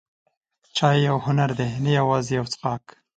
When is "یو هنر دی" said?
1.09-1.69